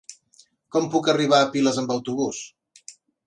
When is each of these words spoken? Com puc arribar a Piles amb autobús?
Com 0.75 0.87
puc 0.95 1.09
arribar 1.13 1.41
a 1.45 1.51
Piles 1.55 1.77
amb 1.83 1.93
autobús? 1.99 2.41